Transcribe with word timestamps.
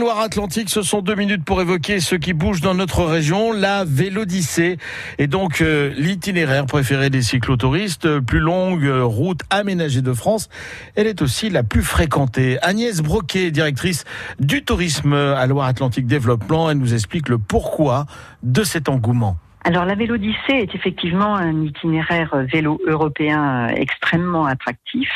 Loire-Atlantique, 0.00 0.70
ce 0.70 0.80
sont 0.80 1.02
deux 1.02 1.14
minutes 1.14 1.44
pour 1.44 1.60
évoquer 1.60 2.00
ce 2.00 2.14
qui 2.14 2.32
bouge 2.32 2.62
dans 2.62 2.74
notre 2.74 3.04
région, 3.04 3.52
la 3.52 3.84
Vélodyssée. 3.84 4.78
Et 5.18 5.26
donc 5.26 5.60
euh, 5.60 5.92
l'itinéraire 5.94 6.64
préféré 6.64 7.10
des 7.10 7.20
cyclotouristes, 7.20 8.06
euh, 8.06 8.22
plus 8.22 8.38
longue 8.38 8.86
euh, 8.86 9.04
route 9.04 9.40
aménagée 9.50 10.00
de 10.00 10.14
France. 10.14 10.48
Elle 10.96 11.06
est 11.06 11.20
aussi 11.20 11.50
la 11.50 11.62
plus 11.62 11.82
fréquentée. 11.82 12.56
Agnès 12.62 13.02
Broquet, 13.02 13.50
directrice 13.50 14.04
du 14.38 14.64
tourisme 14.64 15.12
à 15.12 15.46
Loire-Atlantique 15.46 16.06
Développement, 16.06 16.70
elle 16.70 16.78
nous 16.78 16.94
explique 16.94 17.28
le 17.28 17.36
pourquoi 17.36 18.06
de 18.42 18.64
cet 18.64 18.88
engouement. 18.88 19.36
Alors 19.64 19.84
la 19.84 19.94
Vélodyssée 19.94 20.54
est 20.54 20.74
effectivement 20.74 21.36
un 21.36 21.62
itinéraire 21.62 22.34
vélo 22.50 22.80
européen 22.86 23.68
extrêmement 23.68 24.46
attractif. 24.46 25.10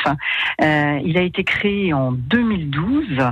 Il 0.61 1.17
a 1.17 1.21
été 1.21 1.43
créé 1.43 1.93
en 1.93 2.11
2012 2.11 3.23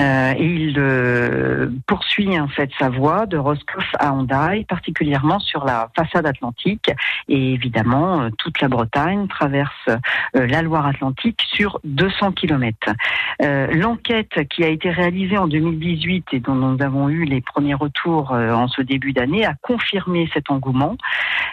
euh, 0.00 0.32
et 0.36 0.46
il 0.46 0.78
euh, 0.78 1.70
poursuit 1.86 2.38
en 2.40 2.48
fait 2.48 2.70
sa 2.78 2.88
voie 2.88 3.26
de 3.26 3.36
Roscoff 3.36 3.84
à 3.98 4.12
Hendaye, 4.12 4.64
particulièrement 4.64 5.38
sur 5.38 5.64
la 5.64 5.90
façade 5.94 6.26
atlantique 6.26 6.90
et 7.28 7.52
évidemment 7.52 8.22
euh, 8.22 8.30
toute 8.38 8.60
la 8.60 8.68
Bretagne 8.68 9.28
traverse 9.28 9.88
euh, 9.88 10.46
la 10.46 10.62
Loire-Atlantique 10.62 11.42
sur 11.52 11.78
200 11.84 12.32
km. 12.32 12.90
L'enquête 13.40 14.48
qui 14.48 14.64
a 14.64 14.68
été 14.68 14.90
réalisée 14.90 15.36
en 15.36 15.48
2018 15.48 16.26
et 16.32 16.40
dont 16.40 16.54
nous 16.54 16.82
avons 16.82 17.08
eu 17.08 17.24
les 17.24 17.40
premiers 17.40 17.74
retours 17.74 18.30
en 18.30 18.68
ce 18.68 18.82
début 18.82 19.12
d'année 19.12 19.44
a 19.44 19.54
confirmé 19.60 20.30
cet 20.32 20.50
engouement 20.50 20.96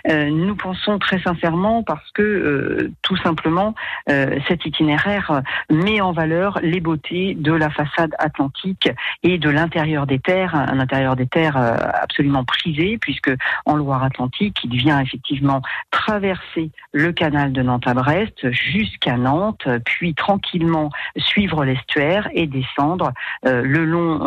nous 0.08 0.55
pensons 0.55 0.99
très 0.99 1.20
sincèrement 1.21 1.84
parce 1.84 2.12
que 2.12 2.21
euh, 2.21 2.91
tout 3.02 3.17
simplement 3.17 3.76
euh, 4.09 4.39
cet 4.48 4.66
itinéraire 4.66 5.41
met 5.70 6.02
en 6.02 6.12
valeur 6.12 6.59
les 6.62 6.80
beautés 6.80 7.35
de 7.35 7.53
la 7.53 7.70
façade 7.70 8.12
atlantique 8.20 8.89
et 9.23 9.38
de 9.38 9.50
l'intérieur 9.50 10.08
des 10.08 10.20
terres, 10.20 10.55
un 10.55 10.80
intérieur 10.80 11.16
des 11.16 11.27
terres 11.27 11.58
absolument 11.58 12.44
prisé 12.44 12.97
puisque 12.97 13.31
en 13.66 13.75
Loire-Atlantique, 13.75 14.58
il 14.64 14.75
vient 14.77 15.00
effectivement 15.00 15.61
traverser 16.09 16.71
le 16.91 17.11
canal 17.11 17.52
de 17.52 17.61
Nantes 17.61 17.88
à 17.88 17.93
Brest 17.93 18.49
jusqu'à 18.52 19.17
Nantes, 19.17 19.67
puis 19.85 20.13
tranquillement 20.13 20.89
suivre 21.17 21.63
l'estuaire 21.63 22.27
et 22.33 22.47
descendre 22.47 23.11
le 23.43 23.85
long 23.85 24.19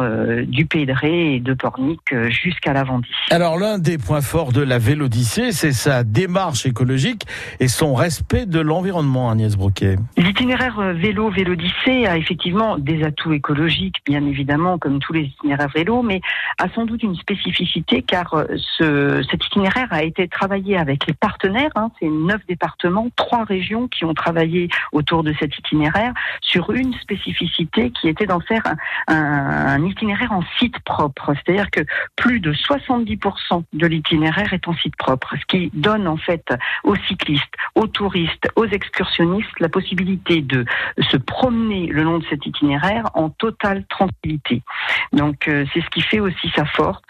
du 0.46 0.66
Pédré 0.66 1.34
et 1.34 1.40
de 1.40 1.54
Pornic 1.54 2.00
jusqu'à 2.28 2.72
la 2.72 2.84
Vendée. 2.84 3.08
Alors 3.30 3.58
l'un 3.58 3.78
des 3.78 3.98
points 3.98 4.20
forts 4.20 4.52
de 4.52 4.62
la 4.62 4.78
Vélodyssée, 4.78 5.52
c'est 5.52 5.72
sa 5.72 6.04
démarche 6.04 6.66
écologique 6.66 7.24
et 7.58 7.68
son 7.68 7.94
respect 7.94 8.46
de 8.46 8.60
l'environnement, 8.60 9.30
Agnès 9.30 9.56
Broquet. 9.56 9.96
L'itinéraire 10.16 10.78
euh, 10.78 10.92
vélo 10.92 11.30
Vélodyssée 11.30 12.06
a 12.06 12.16
effectivement 12.16 12.78
des 12.78 13.02
atouts 13.02 13.32
écologiques, 13.32 13.96
bien 14.06 14.24
évidemment, 14.24 14.78
comme 14.78 14.98
tous 15.00 15.12
les 15.12 15.22
itinéraires 15.22 15.68
vélo, 15.74 16.02
mais 16.02 16.20
a 16.58 16.68
sans 16.70 16.84
doute 16.84 17.02
une 17.02 17.16
spécificité 17.16 18.02
car 18.02 18.34
euh, 18.34 18.44
ce, 18.78 19.22
cet 19.30 19.44
itinéraire 19.46 19.88
a 19.90 20.02
été 20.02 20.28
travaillé 20.28 20.76
avec 20.76 21.06
les 21.06 21.14
partenaires. 21.14 21.70
C'est 21.98 22.08
neuf 22.08 22.40
départements, 22.48 23.08
trois 23.16 23.44
régions 23.44 23.88
qui 23.88 24.04
ont 24.04 24.14
travaillé 24.14 24.68
autour 24.92 25.22
de 25.22 25.32
cet 25.38 25.56
itinéraire 25.58 26.12
sur 26.40 26.70
une 26.70 26.94
spécificité 26.94 27.90
qui 27.90 28.08
était 28.08 28.26
d'en 28.26 28.40
faire 28.40 28.62
un, 29.08 29.84
itinéraire 29.84 30.32
en 30.32 30.42
site 30.58 30.78
propre. 30.80 31.34
C'est-à-dire 31.34 31.70
que 31.70 31.80
plus 32.16 32.40
de 32.40 32.52
70% 32.52 33.64
de 33.72 33.86
l'itinéraire 33.86 34.52
est 34.52 34.68
en 34.68 34.74
site 34.74 34.96
propre, 34.96 35.34
ce 35.40 35.44
qui 35.46 35.70
donne 35.74 36.06
en 36.06 36.16
fait 36.16 36.44
aux 36.84 36.96
cyclistes, 37.08 37.54
aux 37.74 37.86
touristes, 37.86 38.48
aux 38.56 38.66
excursionnistes 38.66 39.60
la 39.60 39.68
possibilité 39.68 40.40
de 40.40 40.64
se 41.10 41.16
promener 41.16 41.86
le 41.86 42.02
long 42.02 42.18
de 42.18 42.24
cet 42.28 42.46
itinéraire 42.46 43.04
en 43.14 43.30
totale 43.30 43.84
tranquillité. 43.88 44.62
Donc 45.12 45.48
euh, 45.48 45.64
c'est 45.72 45.80
ce 45.80 45.90
qui 45.90 46.00
fait 46.00 46.20
aussi 46.20 46.50
sa 46.54 46.64
force 46.64 47.02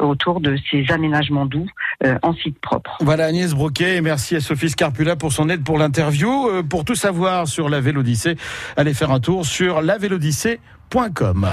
autour 0.00 0.40
de 0.40 0.56
ces 0.70 0.90
aménagements 0.90 1.46
doux 1.46 1.66
euh, 2.04 2.18
en 2.22 2.34
site 2.34 2.58
propre. 2.60 2.96
Voilà 3.00 3.26
Agnès 3.26 3.54
Broquet 3.54 3.96
et 3.96 4.00
merci 4.10 4.34
à 4.34 4.40
Sophie 4.40 4.70
Scarpula 4.70 5.14
pour 5.14 5.32
son 5.32 5.48
aide 5.48 5.62
pour 5.62 5.78
l'interview. 5.78 6.48
Euh, 6.48 6.62
pour 6.64 6.84
tout 6.84 6.96
savoir 6.96 7.46
sur 7.46 7.68
la 7.68 7.80
Vélodyssée, 7.80 8.36
allez 8.76 8.92
faire 8.92 9.12
un 9.12 9.20
tour 9.20 9.46
sur 9.46 9.82
lavélodyssée.com. 9.82 11.50